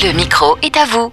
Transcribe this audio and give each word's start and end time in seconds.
Le 0.00 0.12
micro 0.12 0.56
est 0.62 0.76
à 0.76 0.84
vous. 0.84 1.10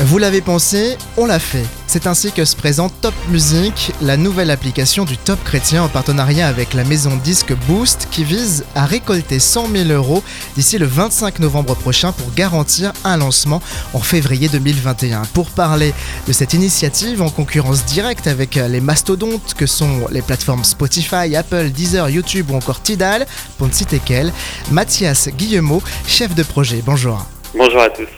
Vous 0.00 0.18
l'avez 0.18 0.40
pensé, 0.40 0.98
on 1.16 1.26
l'a 1.26 1.38
fait. 1.38 1.64
C'est 1.86 2.08
ainsi 2.08 2.32
que 2.32 2.44
se 2.44 2.56
présente 2.56 2.92
Top 3.00 3.14
Music, 3.28 3.92
la 4.02 4.16
nouvelle 4.16 4.50
application 4.50 5.04
du 5.04 5.16
Top 5.16 5.38
Chrétien 5.44 5.84
en 5.84 5.88
partenariat 5.88 6.48
avec 6.48 6.74
la 6.74 6.82
maison 6.82 7.14
disque 7.14 7.54
Boost 7.68 8.08
qui 8.10 8.24
vise 8.24 8.64
à 8.74 8.84
récolter 8.84 9.38
100 9.38 9.68
000 9.68 9.90
euros 9.90 10.24
d'ici 10.56 10.76
le 10.78 10.86
25 10.86 11.38
novembre 11.38 11.76
prochain 11.76 12.10
pour 12.10 12.32
garantir 12.34 12.92
un 13.04 13.16
lancement 13.16 13.62
en 13.94 14.00
février 14.00 14.48
2021. 14.48 15.22
Pour 15.32 15.50
parler 15.50 15.94
de 16.26 16.32
cette 16.32 16.54
initiative 16.54 17.22
en 17.22 17.30
concurrence 17.30 17.84
directe 17.84 18.26
avec 18.26 18.56
les 18.56 18.80
mastodontes 18.80 19.54
que 19.54 19.66
sont 19.66 20.08
les 20.10 20.22
plateformes 20.22 20.64
Spotify, 20.64 21.36
Apple, 21.36 21.70
Deezer, 21.70 22.08
YouTube 22.10 22.50
ou 22.50 22.56
encore 22.56 22.82
Tidal, 22.82 23.24
pour 23.56 23.68
ne 23.68 23.72
citer 23.72 24.00
qu'elle, 24.00 24.32
Mathias 24.72 25.28
Guillemot, 25.28 25.80
chef 26.08 26.34
de 26.34 26.42
projet. 26.42 26.82
Bonjour. 26.84 27.24
Bonjour 27.54 27.80
à 27.80 27.88
tous. 27.88 28.08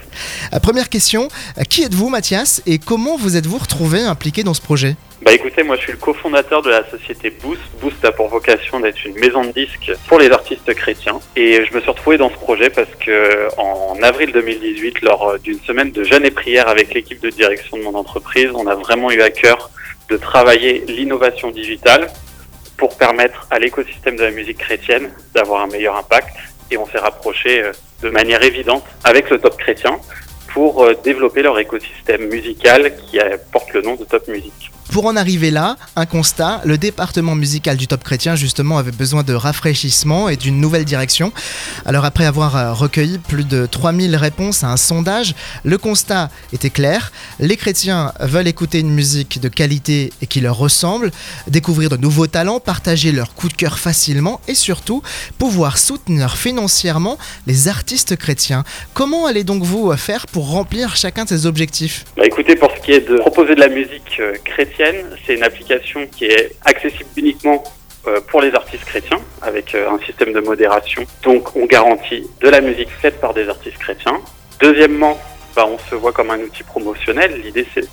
Euh, 0.52 0.58
première 0.58 0.88
question, 0.88 1.28
euh, 1.56 1.62
qui 1.62 1.84
êtes-vous 1.84 2.08
Mathias 2.08 2.62
et 2.66 2.78
comment 2.78 3.16
vous 3.16 3.36
êtes-vous 3.36 3.58
retrouvé 3.58 4.00
impliqué 4.00 4.42
dans 4.42 4.54
ce 4.54 4.60
projet? 4.60 4.96
Bah 5.22 5.32
écoutez, 5.32 5.62
moi 5.62 5.76
je 5.76 5.82
suis 5.82 5.92
le 5.92 5.98
cofondateur 5.98 6.62
de 6.62 6.70
la 6.70 6.88
société 6.90 7.30
Boost. 7.30 7.60
Boost 7.80 8.04
a 8.04 8.10
pour 8.10 8.28
vocation 8.28 8.80
d'être 8.80 9.04
une 9.04 9.14
maison 9.14 9.44
de 9.44 9.52
disques 9.52 9.92
pour 10.08 10.18
les 10.18 10.30
artistes 10.30 10.74
chrétiens. 10.74 11.20
Et 11.36 11.64
je 11.64 11.74
me 11.74 11.80
suis 11.80 11.90
retrouvé 11.90 12.18
dans 12.18 12.30
ce 12.30 12.34
projet 12.34 12.70
parce 12.70 12.90
que 12.98 13.48
en 13.56 14.02
avril 14.02 14.32
2018, 14.32 15.02
lors 15.02 15.38
d'une 15.38 15.60
semaine 15.60 15.92
de 15.92 16.02
jeûne 16.02 16.24
et 16.24 16.32
prière 16.32 16.68
avec 16.68 16.92
l'équipe 16.92 17.20
de 17.20 17.30
direction 17.30 17.76
de 17.76 17.82
mon 17.82 17.94
entreprise, 17.94 18.48
on 18.54 18.66
a 18.66 18.74
vraiment 18.74 19.12
eu 19.12 19.20
à 19.20 19.30
cœur 19.30 19.70
de 20.08 20.16
travailler 20.16 20.84
l'innovation 20.88 21.50
digitale 21.50 22.10
pour 22.76 22.96
permettre 22.96 23.46
à 23.50 23.58
l'écosystème 23.58 24.16
de 24.16 24.24
la 24.24 24.30
musique 24.30 24.58
chrétienne 24.58 25.12
d'avoir 25.34 25.62
un 25.62 25.66
meilleur 25.68 25.96
impact. 25.96 26.34
Et 26.72 26.78
on 26.78 26.86
s'est 26.86 26.98
rapproché 26.98 27.62
euh, 27.62 27.72
de 28.02 28.10
manière 28.10 28.42
évidente 28.42 28.84
avec 29.04 29.30
le 29.30 29.38
top 29.38 29.56
chrétien 29.56 29.98
pour 30.52 30.84
euh, 30.84 30.94
développer 31.04 31.42
leur 31.42 31.58
écosystème 31.58 32.28
musical 32.28 32.96
qui 32.96 33.18
porte 33.52 33.72
le 33.72 33.82
nom 33.82 33.94
de 33.94 34.04
Top 34.04 34.26
Music. 34.28 34.70
Pour 34.90 35.06
en 35.06 35.14
arriver 35.14 35.52
là, 35.52 35.76
un 35.94 36.04
constat, 36.04 36.62
le 36.64 36.76
département 36.76 37.36
musical 37.36 37.76
du 37.76 37.86
Top 37.86 38.02
Chrétien 38.02 38.34
justement 38.34 38.76
avait 38.76 38.90
besoin 38.90 39.22
de 39.22 39.32
rafraîchissement 39.34 40.28
et 40.28 40.36
d'une 40.36 40.60
nouvelle 40.60 40.84
direction. 40.84 41.32
Alors 41.86 42.04
après 42.04 42.24
avoir 42.24 42.56
euh, 42.56 42.72
recueilli 42.72 43.18
plus 43.18 43.44
de 43.44 43.66
3000 43.66 44.16
réponses 44.16 44.64
à 44.64 44.68
un 44.72 44.76
sondage, 44.76 45.36
le 45.62 45.78
constat 45.78 46.28
était 46.52 46.70
clair, 46.70 47.12
les 47.38 47.56
chrétiens 47.56 48.12
veulent 48.18 48.48
écouter 48.48 48.80
une 48.80 48.90
musique 48.90 49.40
de 49.40 49.48
qualité 49.48 50.12
et 50.22 50.26
qui 50.26 50.40
leur 50.40 50.58
ressemble, 50.58 51.12
découvrir 51.46 51.88
de 51.88 51.96
nouveaux 51.96 52.26
talents, 52.26 52.58
partager 52.58 53.12
leur 53.12 53.34
coup 53.34 53.48
de 53.48 53.54
cœur 53.54 53.78
facilement 53.78 54.40
et 54.48 54.54
surtout 54.54 55.04
pouvoir 55.38 55.78
soutenir 55.78 56.36
financièrement 56.36 57.16
les 57.46 57.68
artistes 57.68 58.16
chrétiens. 58.16 58.64
Comment 58.92 59.26
allez 59.26 59.44
donc 59.44 59.62
vous 59.62 59.96
faire 59.96 60.26
pour 60.26 60.50
remplir 60.50 60.96
chacun 60.96 61.22
de 61.22 61.28
ces 61.28 61.46
objectifs? 61.46 62.04
Bah 62.16 62.24
Écoutez, 62.26 62.56
pour 62.56 62.72
ce 62.72 62.80
qui 62.80 62.92
est 62.92 63.08
de 63.08 63.18
proposer 63.18 63.54
de 63.54 63.60
la 63.60 63.68
musique 63.68 64.18
euh, 64.18 64.32
c'est 65.26 65.34
une 65.34 65.42
application 65.42 66.06
qui 66.06 66.26
est 66.26 66.52
accessible 66.64 67.10
uniquement 67.16 67.62
euh, 68.06 68.20
pour 68.28 68.40
les 68.40 68.54
artistes 68.54 68.84
chrétiens 68.84 69.20
avec 69.42 69.74
euh, 69.74 69.90
un 69.90 69.98
système 70.06 70.32
de 70.32 70.40
modération. 70.40 71.04
Donc 71.22 71.54
on 71.56 71.66
garantit 71.66 72.26
de 72.40 72.48
la 72.48 72.60
musique 72.60 72.88
faite 72.88 73.20
par 73.20 73.34
des 73.34 73.48
artistes 73.48 73.78
chrétiens. 73.78 74.18
Deuxièmement, 74.58 75.18
bah, 75.54 75.66
on 75.66 75.78
se 75.90 75.94
voit 75.94 76.12
comme 76.12 76.30
un 76.30 76.40
outil 76.40 76.62
promotionnel. 76.62 77.40
L'idée 77.42 77.66
c'est, 77.74 77.86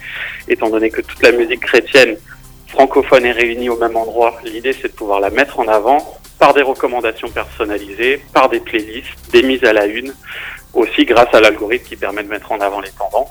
étant 0.48 0.70
donné 0.70 0.90
que 0.90 1.02
toute 1.02 1.22
la 1.22 1.32
musique 1.32 1.62
chrétienne 1.62 2.18
francophone 2.68 3.26
est 3.26 3.32
réunie 3.32 3.70
au 3.70 3.78
même 3.78 3.96
endroit, 3.96 4.40
l'idée 4.44 4.74
c'est 4.74 4.90
de 4.90 4.94
pouvoir 4.94 5.20
la 5.20 5.30
mettre 5.30 5.60
en 5.60 5.68
avant 5.68 6.20
par 6.38 6.54
des 6.54 6.62
recommandations 6.62 7.30
personnalisées, 7.30 8.22
par 8.34 8.50
des 8.50 8.60
playlists, 8.60 9.32
des 9.32 9.42
mises 9.42 9.64
à 9.64 9.74
la 9.74 9.86
une, 9.88 10.14
aussi 10.74 11.06
grâce 11.06 11.34
à 11.34 11.42
l'algorithme 11.42 11.86
qui 11.86 11.96
permet 11.96 12.24
de 12.24 12.30
mettre 12.30 12.52
en 12.52 12.60
avant 12.60 12.80
les 12.80 12.92
tendances. 12.92 13.30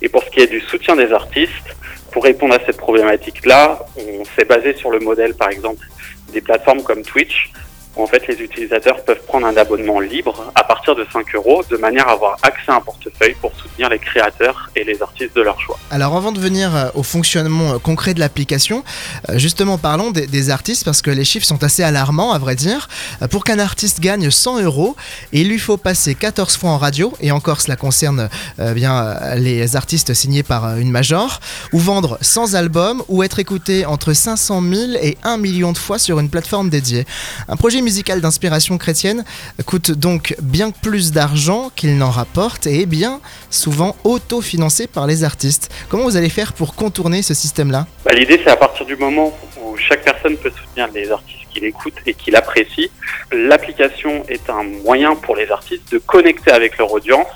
Et 0.00 0.08
pour 0.08 0.24
ce 0.24 0.30
qui 0.30 0.40
est 0.40 0.48
du 0.48 0.60
soutien 0.60 0.96
des 0.96 1.12
artistes, 1.12 1.76
pour 2.12 2.24
répondre 2.24 2.54
à 2.54 2.58
cette 2.64 2.76
problématique-là, 2.76 3.84
on 3.96 4.24
s'est 4.36 4.44
basé 4.44 4.74
sur 4.74 4.90
le 4.90 5.00
modèle, 5.00 5.34
par 5.34 5.48
exemple, 5.48 5.86
des 6.32 6.40
plateformes 6.40 6.82
comme 6.82 7.02
Twitch, 7.02 7.50
en 7.96 8.06
fait 8.06 8.26
les 8.26 8.40
utilisateurs 8.40 9.04
peuvent 9.04 9.22
prendre 9.26 9.46
un 9.46 9.56
abonnement 9.56 10.00
libre 10.00 10.52
à 10.54 10.64
partir 10.64 10.94
de 10.94 11.06
5 11.12 11.34
euros 11.34 11.62
de 11.70 11.76
manière 11.76 12.08
à 12.08 12.12
avoir 12.12 12.36
accès 12.42 12.70
à 12.70 12.76
un 12.76 12.80
portefeuille 12.80 13.34
pour 13.40 13.52
soutenir 13.56 13.88
les 13.88 13.98
créateurs 13.98 14.70
et 14.74 14.84
les 14.84 15.02
artistes 15.02 15.36
de 15.36 15.42
leur 15.42 15.60
choix. 15.60 15.78
Alors 15.90 16.16
avant 16.16 16.32
de 16.32 16.40
venir 16.40 16.74
euh, 16.74 16.88
au 16.94 17.02
fonctionnement 17.02 17.74
euh, 17.74 17.78
concret 17.78 18.14
de 18.14 18.20
l'application, 18.20 18.84
euh, 19.28 19.38
justement 19.38 19.78
parlons 19.78 20.10
des, 20.10 20.50
artistes 20.50 20.84
parce 20.84 21.02
que 21.02 21.10
les 21.10 21.24
chiffres 21.24 21.46
sont 21.46 21.62
assez 21.62 21.82
alarmants 21.82 22.32
à 22.32 22.38
vrai 22.38 22.56
dire. 22.56 22.88
Pour 23.30 23.44
qu'un 23.44 23.58
artiste 23.58 24.00
gagne 24.00 24.30
100 24.30 24.62
euros, 24.62 24.96
il 25.32 25.48
lui 25.48 25.58
faut 25.58 25.76
passer 25.76 26.14
14 26.14 26.56
fois 26.56 26.70
en 26.70 26.78
radio, 26.78 27.12
et 27.20 27.30
encore 27.30 27.60
cela 27.60 27.76
concerne 27.76 28.28
bien 28.58 29.36
les 29.36 29.76
artistes 29.76 30.14
signés 30.14 30.42
par 30.42 30.78
une 30.78 30.90
major, 30.90 31.38
ou 31.72 31.78
vendre 31.78 32.18
100 32.20 32.54
albums, 32.54 33.04
ou 33.08 33.22
être 33.22 33.38
écouté 33.38 33.86
entre 33.86 34.14
500 34.14 34.62
000 34.62 34.82
et 35.00 35.16
1 35.22 35.36
million 35.36 35.72
de 35.72 35.78
fois 35.78 35.98
sur 35.98 36.18
une 36.18 36.28
plateforme 36.28 36.70
dédiée. 36.70 37.06
Un 37.48 37.56
projet 37.56 37.81
musical 37.82 38.20
d'inspiration 38.20 38.78
chrétienne 38.78 39.24
coûte 39.66 39.90
donc 39.90 40.34
bien 40.40 40.70
plus 40.70 41.12
d'argent 41.12 41.70
qu'il 41.76 41.98
n'en 41.98 42.10
rapporte 42.10 42.66
et 42.66 42.80
est 42.80 42.86
bien 42.86 43.20
souvent 43.50 43.96
autofinancé 44.04 44.86
par 44.86 45.06
les 45.06 45.24
artistes. 45.24 45.70
Comment 45.88 46.04
vous 46.04 46.16
allez 46.16 46.28
faire 46.28 46.52
pour 46.52 46.74
contourner 46.74 47.22
ce 47.22 47.34
système-là? 47.34 47.86
Bah, 48.04 48.12
L'idée, 48.12 48.40
c'est 48.42 48.50
à 48.50 48.56
partir 48.56 48.86
du 48.86 48.96
moment 48.96 49.36
où 49.62 49.76
chaque 49.76 50.04
personne 50.04 50.36
peut 50.36 50.50
soutenir 50.50 50.88
les 50.94 51.10
artistes 51.10 51.38
qu'il 51.52 51.64
écoute 51.64 51.94
et 52.06 52.14
qu'il 52.14 52.34
apprécie, 52.36 52.90
l'application 53.30 54.24
est 54.28 54.48
un 54.48 54.62
moyen 54.62 55.14
pour 55.14 55.36
les 55.36 55.50
artistes 55.50 55.92
de 55.92 55.98
connecter 55.98 56.50
avec 56.50 56.78
leur 56.78 56.92
audience 56.92 57.28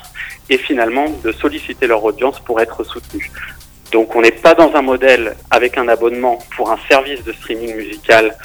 et 0.49 0.57
finalement 0.57 1.05
de 1.23 1.31
solliciter 1.31 1.87
leur 1.87 2.03
audience 2.03 2.39
pour 2.39 2.59
être 2.59 2.83
soutenus. 2.83 3.31
Donc 3.91 4.15
on 4.15 4.21
n'est 4.21 4.31
pas 4.31 4.53
dans 4.53 4.73
un 4.75 4.81
modèle 4.81 5.35
avec 5.49 5.77
un 5.77 5.87
abonnement 5.87 6.39
pour 6.55 6.71
un 6.71 6.77
service 6.89 7.23
de 7.23 7.31
streaming 7.31 7.75
musical 7.75 8.35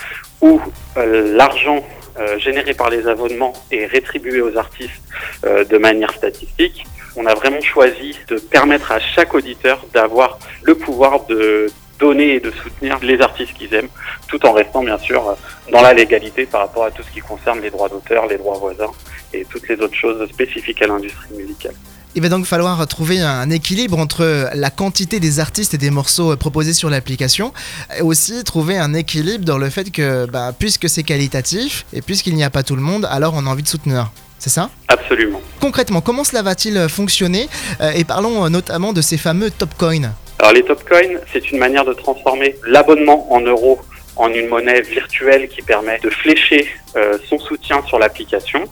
où 0.42 0.60
euh, 0.96 1.34
l'argent 1.34 1.82
euh, 2.18 2.38
généré 2.38 2.74
par 2.74 2.90
les 2.90 3.08
abonnements 3.08 3.54
est 3.70 3.86
rétribué 3.86 4.42
aux 4.42 4.58
artistes 4.58 5.02
euh, 5.46 5.64
de 5.64 5.78
manière 5.78 6.12
statistique. 6.12 6.84
On 7.16 7.24
a 7.26 7.34
vraiment 7.34 7.60
choisi 7.60 8.18
de 8.28 8.36
permettre 8.36 8.92
à 8.92 9.00
chaque 9.00 9.32
auditeur 9.34 9.86
d'avoir 9.94 10.38
le 10.62 10.74
pouvoir 10.74 11.24
de 11.26 11.70
donner 11.98 12.34
et 12.34 12.40
de 12.40 12.50
soutenir 12.50 12.98
les 13.02 13.20
artistes 13.20 13.54
qu'ils 13.54 13.72
aiment, 13.74 13.88
tout 14.26 14.44
en 14.44 14.52
restant 14.52 14.82
bien 14.82 14.98
sûr 14.98 15.36
dans 15.70 15.82
la 15.82 15.94
légalité 15.94 16.46
par 16.46 16.62
rapport 16.62 16.84
à 16.84 16.90
tout 16.90 17.02
ce 17.02 17.10
qui 17.12 17.20
concerne 17.20 17.60
les 17.60 17.70
droits 17.70 17.88
d'auteur, 17.88 18.26
les 18.26 18.38
droits 18.38 18.58
voisins 18.58 18.90
et 19.32 19.44
toutes 19.44 19.68
les 19.68 19.76
autres 19.80 19.94
choses 19.94 20.28
spécifiques 20.28 20.82
à 20.82 20.88
l'industrie 20.88 21.34
musicale. 21.34 21.74
Il 22.14 22.20
va 22.20 22.28
donc 22.28 22.44
falloir 22.44 22.86
trouver 22.86 23.20
un 23.20 23.48
équilibre 23.48 23.98
entre 23.98 24.50
la 24.54 24.68
quantité 24.70 25.18
des 25.18 25.40
artistes 25.40 25.72
et 25.72 25.78
des 25.78 25.90
morceaux 25.90 26.36
proposés 26.36 26.74
sur 26.74 26.90
l'application, 26.90 27.54
et 27.98 28.02
aussi 28.02 28.44
trouver 28.44 28.76
un 28.76 28.92
équilibre 28.92 29.46
dans 29.46 29.56
le 29.56 29.70
fait 29.70 29.90
que, 29.90 30.26
bah, 30.26 30.52
puisque 30.58 30.90
c'est 30.90 31.04
qualitatif 31.04 31.86
et 31.94 32.02
puisqu'il 32.02 32.34
n'y 32.34 32.44
a 32.44 32.50
pas 32.50 32.62
tout 32.62 32.76
le 32.76 32.82
monde, 32.82 33.08
alors 33.10 33.32
on 33.34 33.46
a 33.46 33.50
envie 33.50 33.62
de 33.62 33.68
soutenir. 33.68 34.10
C'est 34.38 34.50
ça? 34.50 34.68
Absolument. 34.88 35.40
Concrètement, 35.58 36.02
comment 36.02 36.24
cela 36.24 36.42
va-t-il 36.42 36.88
fonctionner 36.88 37.48
euh, 37.80 37.92
Et 37.92 38.04
parlons 38.04 38.50
notamment 38.50 38.92
de 38.92 39.00
ces 39.00 39.16
fameux 39.16 39.50
top 39.50 39.74
coins. 39.78 40.12
Alors 40.38 40.52
les 40.52 40.64
top 40.64 40.86
coins, 40.86 41.18
c'est 41.32 41.50
une 41.50 41.58
manière 41.58 41.84
de 41.84 41.94
transformer 41.94 42.56
l'abonnement 42.66 43.32
en 43.32 43.40
euros 43.40 43.80
en 44.16 44.32
une 44.32 44.48
monnaie 44.48 44.82
virtuelle 44.82 45.48
qui 45.48 45.62
permet 45.62 45.98
de 46.00 46.10
flécher 46.10 46.68
euh, 46.96 47.16
son 47.28 47.38
soutien 47.38 47.82
sur 47.86 47.98
l'application. 47.98 48.64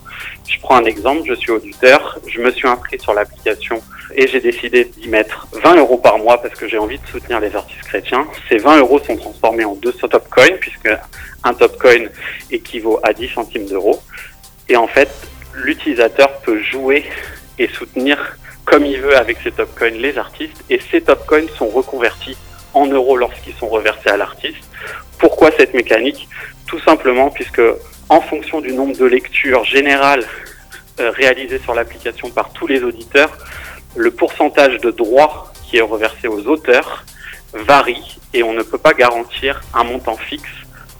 Je 0.47 0.59
prends 0.59 0.75
un 0.75 0.85
exemple, 0.85 1.21
je 1.27 1.33
suis 1.33 1.51
auditeur, 1.51 2.19
je 2.27 2.39
me 2.39 2.51
suis 2.51 2.67
inscrit 2.67 2.99
sur 2.99 3.13
l'application 3.13 3.81
et 4.13 4.27
j'ai 4.27 4.39
décidé 4.39 4.85
d'y 4.85 5.07
mettre 5.07 5.47
20 5.63 5.77
euros 5.77 5.97
par 5.97 6.17
mois 6.19 6.41
parce 6.41 6.53
que 6.53 6.67
j'ai 6.67 6.77
envie 6.77 6.99
de 6.99 7.07
soutenir 7.07 7.39
les 7.39 7.55
artistes 7.55 7.83
chrétiens. 7.83 8.27
Ces 8.49 8.57
20 8.57 8.79
euros 8.79 8.99
sont 8.99 9.15
transformés 9.15 9.65
en 9.65 9.75
200 9.75 10.09
top 10.09 10.29
coins 10.29 10.57
puisque 10.59 10.89
un 11.43 11.53
top 11.53 11.77
coin 11.79 12.05
équivaut 12.51 12.99
à 13.03 13.13
10 13.13 13.29
centimes 13.29 13.65
d'euros. 13.65 14.01
Et 14.69 14.77
en 14.77 14.87
fait, 14.87 15.09
l'utilisateur 15.55 16.39
peut 16.41 16.61
jouer 16.61 17.05
et 17.57 17.67
soutenir 17.67 18.37
comme 18.65 18.85
il 18.85 19.01
veut 19.01 19.17
avec 19.17 19.37
ces 19.43 19.51
top 19.51 19.73
coins 19.77 19.89
les 19.89 20.17
artistes 20.17 20.63
et 20.69 20.79
ces 20.91 21.01
top 21.01 21.25
coins 21.25 21.47
sont 21.57 21.67
reconvertis 21.67 22.37
en 22.73 22.87
euros 22.87 23.17
lorsqu'ils 23.17 23.53
sont 23.55 23.67
reversés 23.67 24.09
à 24.09 24.17
l'artiste. 24.17 24.63
Pourquoi 25.17 25.51
cette 25.57 25.73
mécanique? 25.73 26.27
Tout 26.67 26.79
simplement 26.79 27.29
puisque 27.29 27.61
en 28.09 28.21
fonction 28.21 28.61
du 28.61 28.73
nombre 28.73 28.95
de 28.97 29.05
lectures 29.05 29.63
générales 29.63 30.25
euh, 30.99 31.11
réalisées 31.11 31.59
sur 31.59 31.73
l'application 31.73 32.29
par 32.29 32.51
tous 32.51 32.67
les 32.67 32.83
auditeurs, 32.83 33.37
le 33.95 34.11
pourcentage 34.11 34.77
de 34.79 34.91
droits 34.91 35.51
qui 35.65 35.77
est 35.77 35.81
reversé 35.81 36.27
aux 36.27 36.45
auteurs 36.47 37.05
varie 37.53 38.19
et 38.33 38.43
on 38.43 38.53
ne 38.53 38.63
peut 38.63 38.77
pas 38.77 38.93
garantir 38.93 39.61
un 39.73 39.83
montant 39.83 40.17
fixe 40.17 40.49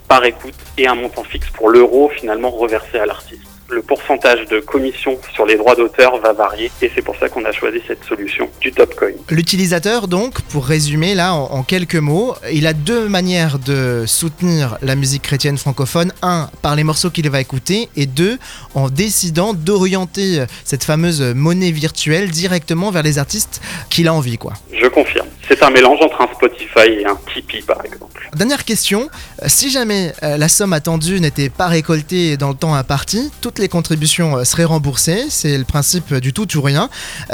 par 0.08 0.24
écoute 0.26 0.56
et 0.78 0.88
un 0.88 0.96
montant 0.96 1.24
fixe 1.24 1.50
pour 1.50 1.70
l'euro 1.70 2.10
finalement 2.10 2.50
reversé 2.50 3.00
à 3.00 3.06
l'artiste. 3.06 3.50
Le 3.72 3.82
pourcentage 3.82 4.46
de 4.48 4.60
commission 4.60 5.18
sur 5.34 5.46
les 5.46 5.56
droits 5.56 5.76
d'auteur 5.76 6.20
va 6.20 6.34
varier 6.34 6.72
et 6.82 6.92
c'est 6.94 7.02
pour 7.02 7.16
ça 7.16 7.30
qu'on 7.30 7.46
a 7.46 7.52
choisi 7.52 7.80
cette 7.88 8.04
solution 8.04 8.50
du 8.60 8.72
Topcoin. 8.72 9.14
L'utilisateur 9.30 10.08
donc, 10.08 10.42
pour 10.42 10.66
résumer 10.66 11.16
là 11.16 11.34
en, 11.34 11.46
en, 11.52 11.64
quelques 11.64 11.96
mots, 11.96 12.36
il 12.52 12.68
a 12.68 12.74
deux 12.74 13.08
manières 13.08 13.60
de 13.60 14.04
soutenir 14.06 14.78
la 14.82 14.96
musique 14.96 15.22
chrétienne 15.24 15.58
francophone. 15.58 16.12
Un, 16.22 16.50
par 16.62 16.76
les 16.76 16.84
morceaux 16.84 17.10
qu'il 17.10 17.30
va 17.30 17.40
écouter 17.40 17.90
et 17.96 18.06
deux, 18.06 18.38
en 18.76 18.90
décidant 18.90 19.54
d'orienter 19.54 20.46
cette 20.66 20.84
fameuse 20.84 21.22
monnaie 21.22 21.72
virtuelle 21.72 22.30
directement 22.30 22.92
vers 22.92 23.04
les 23.04 23.18
artistes 23.20 23.62
qu'il 23.90 24.08
a 24.08 24.14
envie. 24.14 24.38
Quoi. 24.38 24.54
Je 24.74 24.88
confirme. 24.88 25.28
C'est 25.48 25.64
un 25.64 25.70
mélange 25.70 26.00
entre 26.02 26.22
un 26.22 26.34
Spotify 26.34 27.00
et 27.00 27.06
un 27.06 27.18
Tipeee 27.34 27.62
par 27.62 27.84
exemple. 27.84 28.30
Dernière 28.34 28.64
question, 28.64 29.10
si 29.48 29.70
jamais 29.70 30.14
la 30.22 30.48
somme 30.48 30.72
attendue 30.72 31.20
n'était 31.20 31.50
pas 31.50 31.68
récoltée 31.68 32.38
dans 32.38 32.50
le 32.50 32.56
temps 32.56 32.74
imparti, 32.74 33.30
toutes 33.42 33.60
les 33.62 33.69
contributions 33.69 34.44
seraient 34.44 34.66
remboursées, 34.66 35.25
c'est 35.30 35.58
le 35.58 35.63
principe 35.63 36.13
du 36.16 36.34
tout 36.34 36.58
ou 36.58 36.62
rien. 36.62 36.90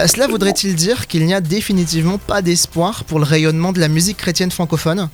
Cela 0.06 0.27
voudrait-il 0.27 0.75
dire 0.75 1.07
qu'il 1.07 1.25
n'y 1.25 1.33
a 1.33 1.41
définitivement 1.41 2.18
pas 2.18 2.41
d'espoir 2.41 3.03
pour 3.06 3.19
le 3.19 3.25
rayonnement 3.25 3.71
de 3.71 3.79
la 3.79 3.88
musique 3.88 4.18
chrétienne 4.18 4.51
francophone? 4.51 5.09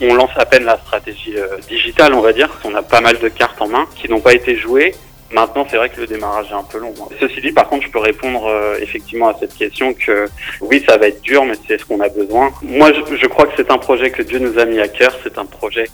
On 0.00 0.14
lance 0.14 0.30
à 0.36 0.44
peine 0.44 0.64
la 0.64 0.76
stratégie 0.78 1.36
euh, 1.36 1.56
digitale, 1.68 2.14
on 2.14 2.20
va 2.20 2.32
dire. 2.32 2.50
On 2.64 2.74
a 2.74 2.82
pas 2.82 3.00
mal 3.00 3.18
de 3.20 3.28
cartes 3.28 3.60
en 3.62 3.68
main 3.68 3.86
qui 3.94 4.08
n'ont 4.10 4.20
pas 4.20 4.34
été 4.34 4.56
jouées. 4.56 4.94
Maintenant, 5.32 5.66
c'est 5.70 5.76
vrai 5.76 5.88
que 5.88 6.00
le 6.00 6.06
démarrage 6.06 6.46
est 6.50 6.54
un 6.54 6.64
peu 6.64 6.78
long. 6.78 6.92
Ceci 7.20 7.40
dit, 7.40 7.52
par 7.52 7.68
contre, 7.68 7.86
je 7.86 7.90
peux 7.90 8.00
répondre 8.00 8.46
euh, 8.46 8.76
effectivement 8.80 9.28
à 9.28 9.36
cette 9.38 9.54
question 9.54 9.94
que 9.94 10.28
oui, 10.60 10.84
ça 10.86 10.98
va 10.98 11.08
être 11.08 11.22
dur, 11.22 11.44
mais 11.44 11.54
c'est 11.66 11.80
ce 11.80 11.84
qu'on 11.84 12.00
a 12.00 12.08
besoin. 12.08 12.52
Moi, 12.62 12.92
je, 12.92 13.16
je 13.16 13.26
crois 13.26 13.46
que 13.46 13.52
c'est 13.56 13.70
un 13.70 13.78
projet 13.78 14.10
que 14.10 14.22
Dieu 14.22 14.38
nous 14.40 14.58
a 14.58 14.64
mis 14.64 14.80
à 14.80 14.88
cœur. 14.88 15.16
C'est 15.22 15.38
un 15.38 15.46
projet 15.46 15.86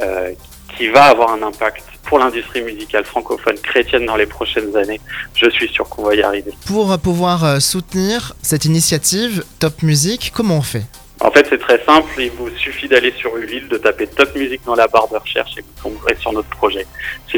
euh, 0.00 0.30
qui 0.78 0.88
va 0.88 1.06
avoir 1.06 1.32
un 1.32 1.42
impact 1.42 1.82
pour 2.04 2.20
l'industrie 2.20 2.62
musicale 2.62 3.04
francophone 3.04 3.58
chrétienne 3.58 4.06
dans 4.06 4.16
les 4.16 4.26
prochaines 4.26 4.74
années. 4.76 5.00
Je 5.34 5.50
suis 5.50 5.68
sûr 5.68 5.88
qu'on 5.88 6.04
va 6.04 6.14
y 6.14 6.22
arriver. 6.22 6.52
Pour 6.66 6.96
pouvoir 7.00 7.60
soutenir 7.60 8.34
cette 8.42 8.64
initiative 8.64 9.44
Top 9.58 9.82
Music, 9.82 10.32
comment 10.32 10.58
on 10.58 10.62
fait? 10.62 10.84
En 11.20 11.32
fait, 11.32 11.44
c'est 11.50 11.58
très 11.58 11.84
simple. 11.84 12.08
Il 12.18 12.30
vous 12.30 12.48
suffit 12.50 12.86
d'aller 12.86 13.12
sur 13.18 13.36
Ulule, 13.36 13.68
de 13.68 13.76
taper 13.76 14.06
Top 14.06 14.36
Music 14.36 14.60
dans 14.64 14.76
la 14.76 14.86
barre 14.86 15.08
de 15.08 15.16
recherche 15.16 15.50
et 15.58 15.62
vous 15.62 15.82
tomberez 15.82 16.16
sur 16.20 16.32
notre 16.32 16.48
projet. 16.50 16.86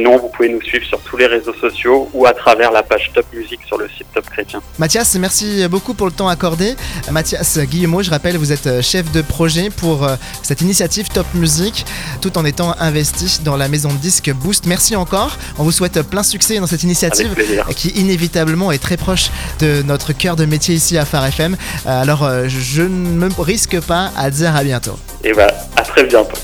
Sinon, 0.01 0.17
vous 0.17 0.29
pouvez 0.29 0.49
nous 0.49 0.63
suivre 0.63 0.87
sur 0.87 0.99
tous 1.01 1.19
les 1.19 1.27
réseaux 1.27 1.53
sociaux 1.53 2.09
ou 2.15 2.25
à 2.25 2.33
travers 2.33 2.73
la 2.73 2.83
page 2.83 3.11
Top 3.15 3.27
Music 3.35 3.61
sur 3.67 3.77
le 3.77 3.87
site 3.87 4.07
Top 4.15 4.25
Chrétien. 4.31 4.63
Mathias, 4.79 5.15
merci 5.17 5.69
beaucoup 5.69 5.93
pour 5.93 6.07
le 6.07 6.13
temps 6.13 6.29
accordé. 6.29 6.75
Mathias 7.11 7.59
Guillemot, 7.59 8.03
je 8.03 8.09
rappelle, 8.09 8.39
vous 8.39 8.51
êtes 8.51 8.81
chef 8.81 9.13
de 9.13 9.21
projet 9.21 9.69
pour 9.69 10.09
cette 10.43 10.63
initiative 10.63 11.09
Top 11.09 11.27
Music, 11.35 11.85
tout 12.23 12.39
en 12.39 12.47
étant 12.47 12.75
investi 12.81 13.41
dans 13.45 13.59
la 13.59 13.69
maison 13.69 13.91
de 13.91 13.99
disques 13.99 14.33
Boost. 14.33 14.65
Merci 14.65 14.97
encore. 14.97 15.37
On 15.59 15.65
vous 15.65 15.73
souhaite 15.73 16.01
plein 16.01 16.23
succès 16.23 16.59
dans 16.61 16.67
cette 16.67 16.83
initiative 16.83 17.37
qui 17.77 17.91
inévitablement 17.91 18.73
est 18.73 18.83
très 18.83 18.97
proche 18.97 19.31
de 19.59 19.83
notre 19.83 20.15
cœur 20.15 20.35
de 20.35 20.47
métier 20.47 20.75
ici 20.75 20.97
à 20.97 21.05
Phare 21.05 21.27
FM. 21.27 21.59
Alors, 21.85 22.27
je 22.49 22.81
ne 22.81 22.89
me 22.89 23.29
risque 23.39 23.79
pas 23.83 24.13
à 24.17 24.31
dire 24.31 24.57
à 24.57 24.65
bientôt. 24.65 24.99
Et 25.25 25.35
bah, 25.35 25.49
à 25.77 25.83
très 25.83 26.05
bientôt. 26.05 26.39